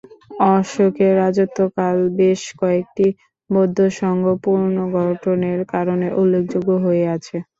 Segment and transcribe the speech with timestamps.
[0.49, 3.07] অশোকের রাজত্বকাল বেশ কয়েকটি
[3.49, 7.35] বৌদ্ধসংঘ পুনর্গঠনের কারণে উল্লেখযোগ্য হয়ে আছে।